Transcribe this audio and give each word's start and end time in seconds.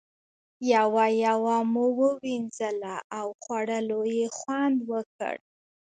یوه 0.73 1.05
یوه 1.25 1.57
مو 1.71 1.85
ووینځله 1.99 2.95
او 3.17 3.27
خوړلو 3.41 4.01
یې 4.15 4.27
خوند 4.37 4.77
وکړ. 4.91 5.35